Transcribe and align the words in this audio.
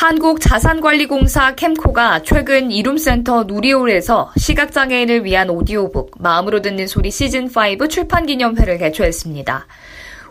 한국자산관리공사 0.00 1.54
캠코가 1.56 2.22
최근 2.22 2.70
이룸센터 2.70 3.44
누리홀에서 3.44 4.32
시각장애인을 4.34 5.26
위한 5.26 5.50
오디오북 5.50 6.12
마음으로 6.18 6.62
듣는 6.62 6.86
소리 6.86 7.10
시즌5 7.10 7.90
출판 7.90 8.24
기념회를 8.24 8.78
개최했습니다. 8.78 9.66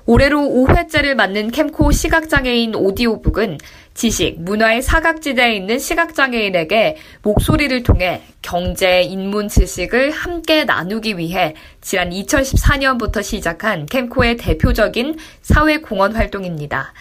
올해로 0.07 0.39
5회째를 0.39 1.13
맞는 1.13 1.51
캠코 1.51 1.91
시각장애인 1.91 2.73
오디오북은 2.73 3.59
지식, 3.93 4.41
문화의 4.41 4.81
사각지대에 4.81 5.57
있는 5.57 5.77
시각장애인에게 5.77 6.97
목소리를 7.21 7.83
통해 7.83 8.23
경제, 8.41 9.03
인문 9.03 9.49
지식을 9.49 10.09
함께 10.09 10.63
나누기 10.63 11.15
위해 11.19 11.53
지난 11.79 12.09
2014년부터 12.09 13.21
시작한 13.21 13.85
캠코의 13.85 14.35
대표적인 14.37 15.19
사회공헌 15.43 16.15
활동입니다. 16.15 16.91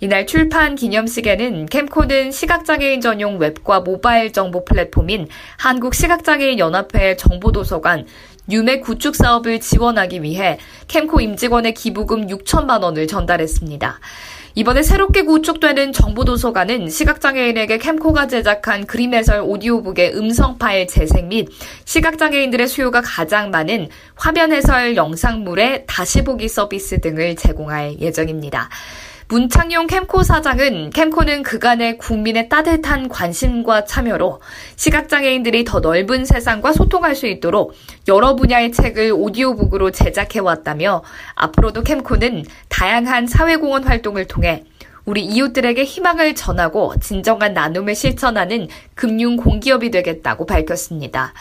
이날 0.00 0.26
출판 0.26 0.74
기념식에는 0.74 1.66
캠코는 1.66 2.30
시각장애인 2.30 3.00
전용 3.00 3.38
웹과 3.38 3.80
모바일 3.80 4.32
정보 4.32 4.64
플랫폼인 4.64 5.28
한국시각장애인 5.58 6.58
연합회 6.58 7.16
정보도서관 7.16 8.06
유맥 8.50 8.82
구축 8.82 9.16
사업을 9.16 9.60
지원하기 9.60 10.22
위해 10.22 10.58
캠코 10.88 11.20
임직원의 11.20 11.74
기부금 11.74 12.26
6천만 12.28 12.82
원을 12.82 13.06
전달했습니다. 13.06 13.98
이번에 14.54 14.82
새롭게 14.82 15.22
구축되는 15.22 15.92
정보도서관은 15.92 16.88
시각장애인에게 16.88 17.76
캠코가 17.76 18.26
제작한 18.26 18.86
그림 18.86 19.12
해설 19.12 19.40
오디오북의 19.44 20.16
음성 20.16 20.56
파일 20.56 20.86
재생 20.86 21.28
및 21.28 21.48
시각장애인들의 21.84 22.66
수요가 22.66 23.02
가장 23.02 23.50
많은 23.50 23.88
화면 24.14 24.52
해설 24.52 24.96
영상물의 24.96 25.84
다시 25.86 26.22
보기 26.22 26.48
서비스 26.48 27.00
등을 27.00 27.36
제공할 27.36 28.00
예정입니다. 28.00 28.70
문창용 29.28 29.88
캠코 29.88 30.22
사장은 30.22 30.90
캠코는 30.90 31.42
그간의 31.42 31.98
국민의 31.98 32.48
따뜻한 32.48 33.08
관심과 33.08 33.84
참여로 33.84 34.40
시각장애인들이 34.76 35.64
더 35.64 35.80
넓은 35.80 36.24
세상과 36.24 36.72
소통할 36.72 37.16
수 37.16 37.26
있도록 37.26 37.74
여러 38.06 38.36
분야의 38.36 38.70
책을 38.70 39.10
오디오북으로 39.12 39.90
제작해왔다며 39.90 41.02
앞으로도 41.34 41.82
캠코는 41.82 42.44
다양한 42.68 43.26
사회공헌 43.26 43.82
활동을 43.82 44.28
통해 44.28 44.62
우리 45.04 45.24
이웃들에게 45.24 45.82
희망을 45.82 46.36
전하고 46.36 46.94
진정한 47.00 47.52
나눔을 47.52 47.96
실천하는 47.96 48.68
금융 48.94 49.36
공기업이 49.36 49.90
되겠다고 49.90 50.46
밝혔습니다. 50.46 51.34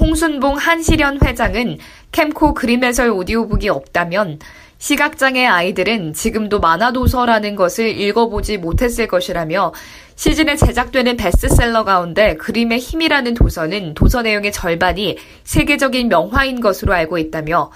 홍순봉 0.00 0.56
한시련 0.56 1.18
회장은 1.22 1.78
캠코 2.12 2.54
그림 2.54 2.84
해설 2.84 3.10
오디오북이 3.10 3.68
없다면 3.68 4.38
시각장애 4.78 5.44
아이들은 5.44 6.14
지금도 6.14 6.60
만화도서라는 6.60 7.56
것을 7.56 8.00
읽어보지 8.00 8.58
못했을 8.58 9.08
것이라며 9.08 9.72
시즌에 10.14 10.56
제작되는 10.56 11.16
베스트셀러 11.16 11.84
가운데 11.84 12.36
그림의 12.36 12.78
힘이라는 12.78 13.34
도서는 13.34 13.94
도서 13.94 14.22
내용의 14.22 14.52
절반이 14.52 15.18
세계적인 15.44 16.08
명화인 16.08 16.60
것으로 16.60 16.92
알고 16.94 17.18
있다며 17.18 17.70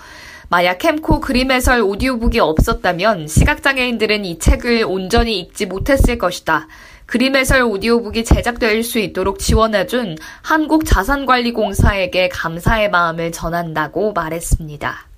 만약 0.49 0.79
캠코 0.79 1.21
그림 1.21 1.51
해설 1.51 1.81
오디오북이 1.81 2.39
없었다면 2.39 3.27
시각장애인들은 3.27 4.25
이 4.25 4.39
책을 4.39 4.85
온전히 4.87 5.41
읽지 5.41 5.67
못했을 5.67 6.19
것이다. 6.19 6.69
그림 7.07 7.37
해설 7.37 7.63
오디오북이 7.63 8.25
제작될 8.25 8.83
수 8.83 8.99
있도록 8.99 9.39
지원해준 9.39 10.19
한국자산관리공사에게 10.43 12.29
감사의 12.29 12.91
마음을 12.91 13.33
전한다고 13.33 14.13
말했습니다. 14.13 15.12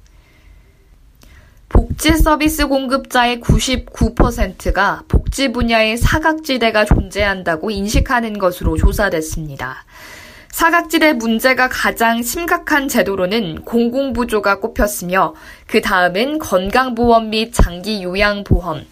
복지 1.75 2.13
서비스 2.17 2.69
공급자의 2.69 3.41
99%가 3.41 5.03
복지 5.09 5.51
분야의 5.51 5.97
사각지대가 5.97 6.85
존재한다고 6.85 7.73
인식하는 7.73 8.39
것으로 8.39 8.77
조사됐습니다. 8.77 9.85
사각지대 10.53 11.15
문제가 11.15 11.69
가장 11.69 12.23
심각한 12.23 12.87
제도로는 12.87 13.63
공공부조가 13.65 14.61
꼽혔으며 14.61 15.35
그 15.67 15.81
다음은 15.81 16.39
건강보험 16.39 17.31
및 17.31 17.53
장기요양보험, 17.53 18.85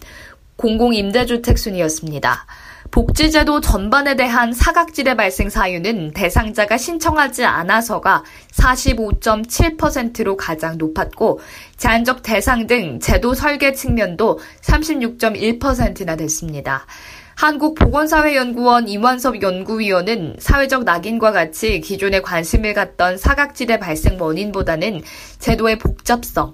공공임대주택 0.57 1.57
순이었습니다. 1.57 2.45
복지제도 2.93 3.59
전반에 3.59 4.15
대한 4.15 4.53
사각지대 4.53 5.15
발생 5.15 5.49
사유는 5.49 6.11
대상자가 6.11 6.77
신청하지 6.77 7.43
않아서가 7.43 8.23
45.7%로 8.51 10.37
가장 10.37 10.77
높았고 10.77 11.39
제한적 11.75 12.21
대상 12.21 12.67
등 12.67 12.99
제도 12.99 13.33
설계 13.33 13.73
측면도 13.73 14.37
36.1%나 14.61 16.15
됐습니다. 16.17 16.85
한국보건사회연구원 17.33 18.87
임완섭 18.87 19.41
연구위원은 19.41 20.35
사회적 20.37 20.83
낙인과 20.83 21.31
같이 21.31 21.81
기존에 21.81 22.21
관심을 22.21 22.75
갖던 22.75 23.17
사각지대 23.17 23.79
발생 23.79 24.21
원인보다는 24.21 25.01
제도의 25.39 25.79
복잡성, 25.79 26.53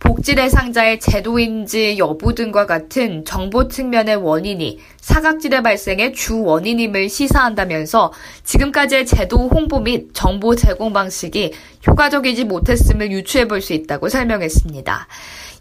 복지 0.00 0.36
대상자의 0.36 1.00
제도인지 1.00 1.98
여부 1.98 2.34
등과 2.34 2.66
같은 2.66 3.24
정보 3.24 3.66
측면의 3.66 4.16
원인이 4.16 4.78
사각지대 5.00 5.62
발생의 5.62 6.12
주 6.12 6.42
원인임을 6.42 7.08
시사한다면서 7.08 8.12
지금까지의 8.44 9.06
제도 9.06 9.48
홍보 9.48 9.80
및 9.80 10.10
정보 10.12 10.54
제공 10.54 10.92
방식이 10.92 11.52
효과적이지 11.86 12.44
못했음을 12.44 13.10
유추해 13.10 13.48
볼 13.48 13.60
수 13.60 13.72
있다고 13.72 14.08
설명했습니다. 14.08 15.08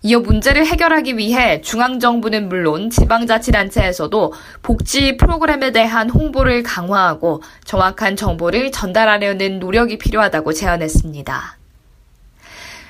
이어 0.03 0.19
문제를 0.19 0.67
해결하기 0.67 1.17
위해 1.17 1.61
중앙정부는 1.61 2.47
물론 2.47 2.91
지방자치단체에서도 2.91 4.33
복지 4.61 5.17
프로그램에 5.17 5.71
대한 5.71 6.11
홍보를 6.11 6.61
강화하고 6.61 7.41
정확한 7.65 8.15
정보를 8.15 8.71
전달하려는 8.71 9.57
노력이 9.57 9.97
필요하다고 9.97 10.53
제안했습니다. 10.53 11.56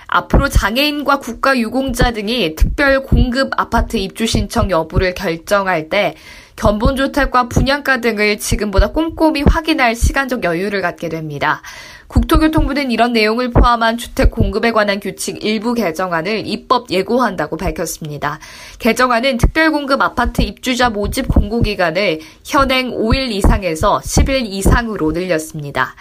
앞으로 0.07 0.49
장애인과 0.49 1.19
국가유공자 1.19 2.11
등이 2.11 2.55
특별 2.55 3.03
공급 3.03 3.51
아파트 3.57 3.97
입주 3.97 4.25
신청 4.25 4.71
여부를 4.71 5.13
결정할 5.13 5.89
때 5.89 6.15
견본주택과 6.55 7.49
분양가 7.49 8.01
등을 8.01 8.39
지금보다 8.39 8.91
꼼꼼히 8.91 9.43
확인할 9.43 9.95
시간적 9.95 10.43
여유를 10.43 10.81
갖게 10.81 11.07
됩니다. 11.07 11.61
국토교통부는 12.07 12.89
이런 12.89 13.13
내용을 13.13 13.51
포함한 13.51 13.97
주택 13.97 14.31
공급에 14.31 14.71
관한 14.71 14.99
규칙 14.99 15.43
일부 15.43 15.73
개정안을 15.73 16.47
입법 16.47 16.89
예고한다고 16.89 17.57
밝혔습니다. 17.57 18.39
개정안은 18.79 19.37
특별공급 19.37 20.01
아파트 20.01 20.41
입주자 20.41 20.89
모집 20.89 21.27
공고기간을 21.27 22.21
현행 22.45 22.91
5일 22.91 23.29
이상에서 23.31 23.99
10일 23.99 24.45
이상으로 24.47 25.11
늘렸습니다. 25.11 25.95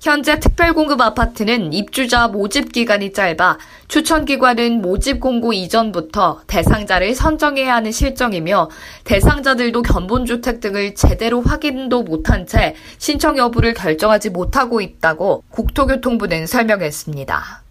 현재 0.00 0.38
특별공급 0.38 1.00
아파트는 1.00 1.72
입주자 1.72 2.28
모집 2.28 2.70
기간이 2.70 3.12
짧아 3.12 3.58
추천 3.88 4.24
기관은 4.24 4.80
모집 4.80 5.18
공고 5.18 5.52
이전부터 5.52 6.42
대상자를 6.46 7.16
선정해야 7.16 7.74
하는 7.74 7.90
실정이며 7.90 8.70
대상자들도 9.02 9.82
견본주택 9.82 10.60
등을 10.60 10.94
제대로 10.94 11.42
확인도 11.42 12.04
못한 12.04 12.46
채 12.46 12.76
신청 12.98 13.36
여부를 13.38 13.74
결정하지 13.74 14.30
못하고 14.30 14.80
있다고 14.80 15.42
국토교통부는 15.50 16.46
설명했습니다. 16.46 17.67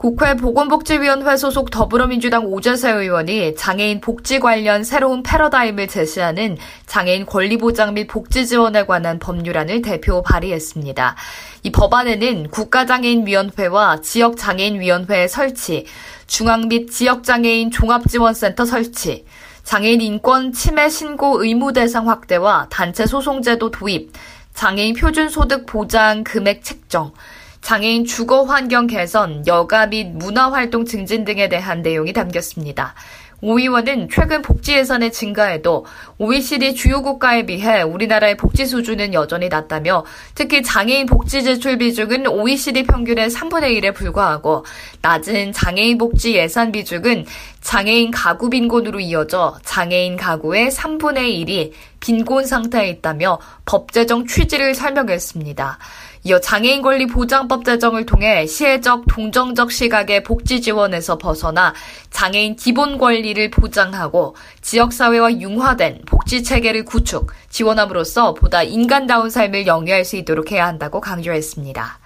국회 0.00 0.34
보건복지위원회 0.34 1.36
소속 1.36 1.70
더불어민주당 1.70 2.46
오재세 2.46 2.90
의원이 2.90 3.54
장애인 3.54 4.00
복지 4.00 4.40
관련 4.40 4.82
새로운 4.82 5.22
패러다임을 5.22 5.88
제시하는 5.88 6.56
장애인 6.86 7.26
권리보장 7.26 7.92
및 7.92 8.06
복지 8.06 8.46
지원에 8.46 8.86
관한 8.86 9.18
법률안을 9.18 9.82
대표 9.82 10.22
발의했습니다. 10.22 11.16
이 11.64 11.70
법안에는 11.70 12.48
국가장애인위원회와 12.48 14.00
지역장애인위원회 14.00 15.28
설치, 15.28 15.84
중앙 16.26 16.68
및 16.68 16.90
지역장애인 16.90 17.70
종합지원센터 17.70 18.64
설치, 18.64 19.26
장애인 19.64 20.00
인권 20.00 20.54
침해 20.54 20.88
신고 20.88 21.44
의무 21.44 21.74
대상 21.74 22.08
확대와 22.08 22.68
단체 22.70 23.04
소송제도 23.04 23.70
도입, 23.70 24.14
장애인 24.54 24.94
표준소득 24.94 25.66
보장 25.66 26.24
금액 26.24 26.64
책정, 26.64 27.12
장애인 27.60 28.04
주거 28.04 28.42
환경 28.42 28.86
개선, 28.86 29.46
여가 29.46 29.86
및 29.86 30.10
문화 30.12 30.50
활동 30.50 30.84
증진 30.84 31.24
등에 31.24 31.48
대한 31.48 31.82
내용이 31.82 32.12
담겼습니다. 32.12 32.94
오 33.42 33.58
의원은 33.58 34.08
최근 34.12 34.42
복지 34.42 34.74
예산의 34.74 35.12
증가에도 35.12 35.86
OECD 36.18 36.74
주요 36.74 37.00
국가에 37.00 37.46
비해 37.46 37.80
우리나라의 37.80 38.36
복지 38.36 38.66
수준은 38.66 39.14
여전히 39.14 39.48
낮다며 39.48 40.04
특히 40.34 40.62
장애인 40.62 41.06
복지 41.06 41.42
제출 41.42 41.78
비중은 41.78 42.26
OECD 42.26 42.82
평균의 42.82 43.30
3분의 43.30 43.80
1에 43.80 43.94
불과하고 43.94 44.66
낮은 45.00 45.52
장애인 45.52 45.96
복지 45.96 46.34
예산 46.34 46.70
비중은 46.70 47.24
장애인 47.62 48.10
가구 48.10 48.50
빈곤으로 48.50 49.00
이어져 49.00 49.56
장애인 49.64 50.16
가구의 50.16 50.70
3분의 50.70 51.46
1이 51.46 51.72
빈곤 52.00 52.44
상태에 52.44 52.88
있다며 52.88 53.38
법 53.64 53.92
제정 53.92 54.26
취지를 54.26 54.74
설명했습니다. 54.74 55.78
이어 56.22 56.38
장애인 56.38 56.82
권리 56.82 57.06
보장법 57.06 57.64
제정을 57.64 58.04
통해 58.04 58.46
시혜적 58.46 59.04
동정적 59.08 59.72
시각의 59.72 60.22
복지 60.22 60.60
지원에서 60.60 61.16
벗어나 61.16 61.72
장애인 62.10 62.56
기본 62.56 62.98
권리를 62.98 63.50
보장하고 63.50 64.36
지역사회와 64.60 65.40
융화된 65.40 66.02
복지 66.06 66.42
체계를 66.42 66.84
구축, 66.84 67.32
지원함으로써 67.48 68.34
보다 68.34 68.62
인간다운 68.62 69.30
삶을 69.30 69.66
영위할 69.66 70.04
수 70.04 70.16
있도록 70.16 70.52
해야 70.52 70.66
한다고 70.66 71.00
강조했습니다. 71.00 72.00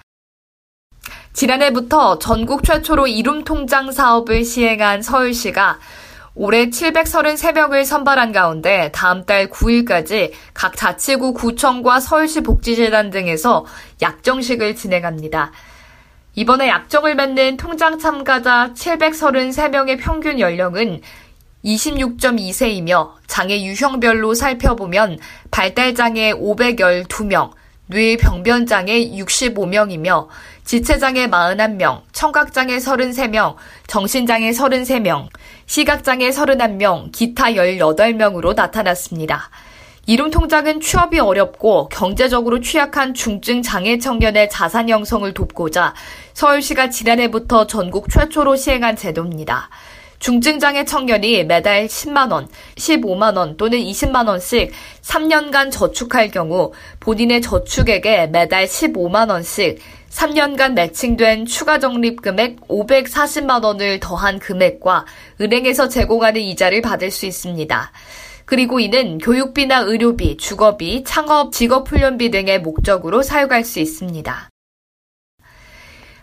지난해부터 1.33 2.19
전국 2.19 2.63
최초로 2.63 3.07
이름 3.07 3.43
통장 3.43 3.91
사업을 3.91 4.45
시행한 4.45 5.01
서울시가 5.01 5.79
올해 6.37 6.69
733명을 6.69 7.85
선발한 7.85 8.33
가운데 8.33 8.91
다음 8.93 9.25
달 9.25 9.47
9일까지 9.47 10.33
각 10.53 10.75
자치구 10.75 11.33
구청과 11.33 12.01
서울시 12.01 12.41
복지재단 12.41 13.09
등에서 13.09 13.65
약정식을 14.01 14.75
진행합니다. 14.75 15.53
이번에 16.35 16.67
약정을 16.67 17.15
맺는 17.15 17.55
통장 17.55 17.97
참가자 17.97 18.71
733명의 18.75 19.97
평균 19.97 20.41
연령은 20.41 20.99
26.2세이며 21.63 23.13
장애 23.27 23.63
유형별로 23.63 24.33
살펴보면 24.33 25.17
발달장애 25.51 26.33
512명, 26.33 27.51
뇌병변장애 27.87 29.11
65명이며 29.11 30.27
지체장애 30.65 31.27
41명, 31.27 32.01
청각장애 32.11 32.77
33명, 32.77 33.55
정신장애 33.85 34.49
33명, 34.49 35.27
시각장애 35.67 36.29
31명, 36.29 37.11
기타 37.11 37.45
18명으로 37.51 38.55
나타났습니다. 38.55 39.51
이름 40.07 40.31
통장은 40.31 40.81
취업이 40.81 41.19
어렵고 41.19 41.89
경제적으로 41.89 42.61
취약한 42.61 43.13
중증 43.13 43.61
장애 43.61 43.97
청년의 43.97 44.49
자산 44.49 44.89
형성을 44.89 45.31
돕고자 45.33 45.93
서울시가 46.33 46.89
지난해부터 46.89 47.67
전국 47.67 48.09
최초로 48.09 48.55
시행한 48.55 48.95
제도입니다. 48.95 49.69
중증장애 50.19 50.85
청년이 50.85 51.43
매달 51.43 51.87
10만원, 51.87 52.47
15만원 52.75 53.57
또는 53.57 53.77
20만원씩 53.79 54.71
3년간 55.01 55.71
저축할 55.71 56.31
경우 56.31 56.71
본인의 56.99 57.41
저축액에 57.41 58.27
매달 58.27 58.65
15만원씩 58.65 59.77
3년간 60.15 60.73
매칭된 60.73 61.45
추가 61.45 61.77
적립 61.77 62.21
금액 62.21 62.61
540만 62.69 63.63
원을 63.63 63.99
더한 63.99 64.39
금액과 64.39 65.05
은행에서 65.41 65.89
제공하는 65.89 66.39
이자를 66.39 66.81
받을 66.81 67.11
수 67.11 67.25
있습니다. 67.25 67.91
그리고 68.45 68.79
이는 68.79 69.17
교육비나 69.17 69.79
의료비, 69.79 70.37
주거비, 70.37 71.03
창업, 71.03 71.51
직업훈련비 71.51 72.31
등의 72.31 72.61
목적으로 72.61 73.23
사용할 73.23 73.65
수 73.65 73.79
있습니다. 73.79 74.49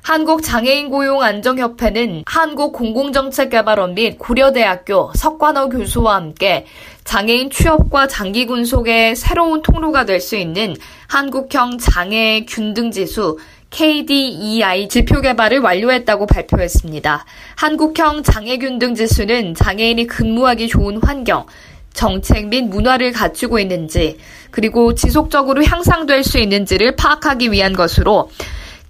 한국장애인고용안정협회는 0.02 2.24
한국공공정책개발원 2.26 3.94
및 3.94 4.18
고려대학교 4.18 5.12
석관호 5.14 5.68
교수와 5.68 6.16
함께 6.16 6.66
장애인 7.04 7.50
취업과 7.50 8.08
장기 8.08 8.46
군속의 8.46 9.14
새로운 9.14 9.62
통로가 9.62 10.04
될 10.04 10.20
수 10.20 10.36
있는 10.36 10.74
한국형 11.08 11.78
장애 11.78 12.44
균등지수 12.48 13.38
KDEI 13.72 14.88
지표 14.88 15.22
개발을 15.22 15.60
완료했다고 15.60 16.26
발표했습니다. 16.26 17.24
한국형 17.56 18.22
장애균 18.22 18.78
등 18.78 18.94
지수는 18.94 19.54
장애인이 19.54 20.06
근무하기 20.06 20.68
좋은 20.68 21.00
환경, 21.02 21.46
정책 21.94 22.48
및 22.48 22.62
문화를 22.62 23.12
갖추고 23.12 23.58
있는지, 23.58 24.18
그리고 24.50 24.94
지속적으로 24.94 25.64
향상될 25.64 26.22
수 26.22 26.38
있는지를 26.38 26.96
파악하기 26.96 27.50
위한 27.50 27.72
것으로 27.72 28.30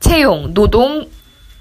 채용, 0.00 0.52
노동, 0.52 1.08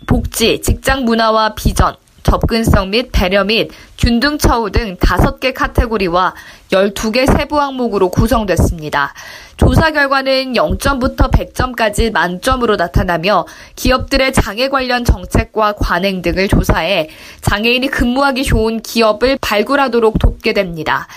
복지, 0.08 0.60
직장 0.62 1.06
문화와 1.06 1.54
비전, 1.54 1.96
접근성 2.32 2.92
및 2.92 3.10
배려 3.12 3.44
및 3.44 3.72
균등 3.98 4.38
처우 4.38 4.72
등 4.72 4.96
5개 4.96 5.54
카테고리와 5.54 6.34
12개 6.72 7.30
세부 7.30 7.60
항목으로 7.60 8.10
구성됐습니다. 8.10 9.14
조사 9.58 9.92
결과는 9.92 10.54
0점부터 10.54 11.30
100점까지 11.30 12.14
만점으로 12.14 12.78
나타나며 12.78 13.48
기업들의 13.76 14.32
장애 14.32 14.70
관련 14.70 15.04
정책과 15.04 15.74
관행 15.74 16.22
등을 16.22 16.48
조사해 16.48 17.10
장애인이 17.42 17.90
근무하기 17.90 18.46
좋은 18.46 18.80
기업을 18.80 19.38
발굴하도록 19.42 20.18
돕게 20.18 20.54
됩니다. 20.54 21.08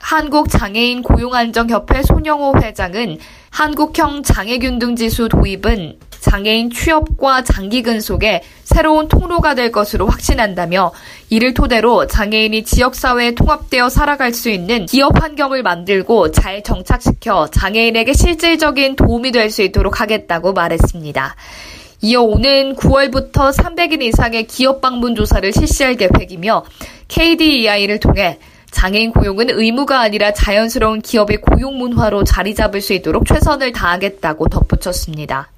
한국장애인 0.00 1.02
고용안정협회 1.02 2.02
손영호 2.02 2.60
회장은 2.62 3.16
한국형 3.48 4.24
장애균등 4.24 4.96
지수 4.96 5.30
도입은 5.30 6.09
장애인 6.20 6.70
취업과 6.70 7.44
장기 7.44 7.82
근속에 7.82 8.42
새로운 8.64 9.08
통로가 9.08 9.54
될 9.54 9.72
것으로 9.72 10.06
확신한다며 10.06 10.92
이를 11.28 11.54
토대로 11.54 12.06
장애인이 12.06 12.64
지역사회에 12.64 13.34
통합되어 13.34 13.88
살아갈 13.88 14.32
수 14.32 14.48
있는 14.48 14.86
기업 14.86 15.22
환경을 15.22 15.62
만들고 15.62 16.30
잘 16.30 16.62
정착시켜 16.62 17.48
장애인에게 17.50 18.12
실질적인 18.12 18.96
도움이 18.96 19.32
될 19.32 19.50
수 19.50 19.62
있도록 19.62 20.00
하겠다고 20.00 20.52
말했습니다. 20.52 21.34
이어 22.02 22.22
오는 22.22 22.76
9월부터 22.76 23.52
300인 23.52 24.02
이상의 24.02 24.46
기업 24.46 24.80
방문 24.80 25.14
조사를 25.14 25.52
실시할 25.52 25.96
계획이며 25.96 26.64
KDEI를 27.08 27.98
통해 28.00 28.38
장애인 28.70 29.12
고용은 29.12 29.50
의무가 29.50 30.00
아니라 30.00 30.32
자연스러운 30.32 31.02
기업의 31.02 31.38
고용 31.38 31.78
문화로 31.78 32.24
자리 32.24 32.54
잡을 32.54 32.80
수 32.80 32.92
있도록 32.92 33.26
최선을 33.26 33.72
다하겠다고 33.72 34.48
덧붙였습니다. 34.48 35.50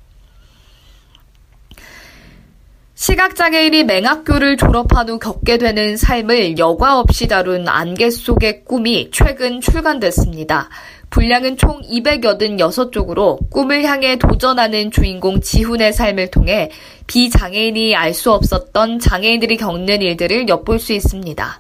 시각장애인이 3.03 3.83
맹학교를 3.83 4.57
졸업한 4.57 5.09
후 5.09 5.19
겪게 5.19 5.59
되는 5.59 5.97
삶을 5.97 6.57
여과 6.57 7.01
없이 7.01 7.27
다룬 7.27 7.67
안개 7.67 8.09
속의 8.11 8.65
꿈이 8.65 9.11
최근 9.11 9.61
출간됐습니다. 9.61 10.69
분량은 11.11 11.57
총 11.57 11.83
286쪽으로 11.83 13.51
꿈을 13.51 13.83
향해 13.83 14.19
도전하는 14.19 14.93
주인공 14.93 15.41
지훈의 15.41 15.93
삶을 15.93 16.31
통해 16.31 16.71
비장애인이 17.09 17.97
알 17.97 18.15
수 18.15 18.31
없었던 18.31 19.01
장애인들이 19.01 19.57
겪는 19.57 20.01
일들을 20.01 20.47
엿볼 20.47 20.79
수 20.79 20.93
있습니다. 20.93 21.59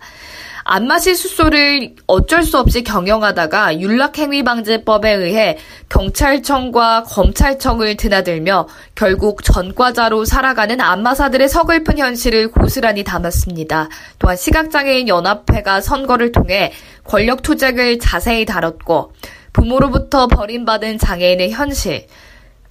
안마시 0.64 1.14
숫소를 1.14 1.96
어쩔 2.06 2.42
수 2.42 2.58
없이 2.58 2.82
경영하다가 2.82 3.80
윤락행위방지법에 3.80 5.12
의해 5.12 5.58
경찰청과 5.88 7.04
검찰청을 7.04 7.96
드나들며 7.96 8.68
결국 8.94 9.42
전과자로 9.42 10.24
살아가는 10.24 10.80
안마사들의 10.80 11.48
서글픈 11.48 11.98
현실을 11.98 12.50
고스란히 12.50 13.04
담았습니다. 13.04 13.88
또한 14.18 14.36
시각장애인 14.36 15.08
연합회가 15.08 15.80
선거를 15.80 16.32
통해 16.32 16.72
권력 17.04 17.42
투쟁을 17.42 17.98
자세히 17.98 18.44
다뤘고 18.44 19.12
부모로부터 19.52 20.28
버림받은 20.28 20.98
장애인의 20.98 21.50
현실, 21.50 22.06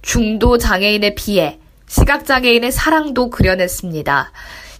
중도 0.00 0.58
장애인의 0.58 1.14
피해, 1.14 1.58
시각장애인의 1.86 2.72
사랑도 2.72 3.30
그려냈습니다. 3.30 4.32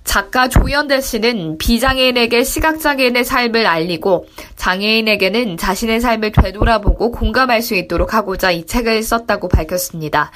작가 0.04 0.48
조현대 0.48 1.00
씨는 1.00 1.58
비장애인에게 1.58 2.44
시각장애인의 2.44 3.24
삶을 3.24 3.66
알리고 3.66 4.26
장애인에게는 4.56 5.56
자신의 5.56 6.00
삶을 6.00 6.32
되돌아보고 6.32 7.12
공감할 7.12 7.62
수 7.62 7.74
있도록 7.74 8.12
하고자 8.12 8.50
이 8.50 8.66
책을 8.66 9.02
썼다고 9.02 9.48
밝혔습니다. 9.48 10.30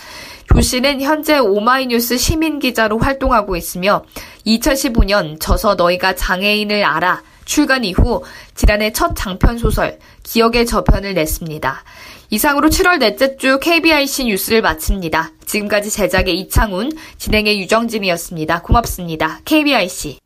조 0.52 0.60
씨는 0.60 1.02
현재 1.02 1.38
오마이뉴스 1.38 2.16
시민 2.16 2.58
기자로 2.58 2.98
활동하고 2.98 3.56
있으며 3.56 4.04
2015년 4.46 5.38
저서 5.40 5.74
너희가 5.74 6.14
장애인을 6.14 6.84
알아 6.84 7.22
출간 7.46 7.84
이후 7.84 8.22
지난해 8.54 8.92
첫 8.92 9.14
장편 9.16 9.56
소설 9.56 9.98
기억의 10.24 10.66
저편을 10.66 11.14
냈습니다. 11.14 11.82
이상으로 12.28 12.68
7월 12.68 12.98
넷째 12.98 13.36
주 13.36 13.58
KBIC 13.60 14.26
뉴스를 14.26 14.60
마칩니다. 14.60 15.30
지금까지 15.46 15.90
제작의 15.90 16.38
이창훈, 16.40 16.90
진행의 17.16 17.58
유정진이었습니다. 17.60 18.62
고맙습니다. 18.62 19.40
KBIC. 19.44 20.18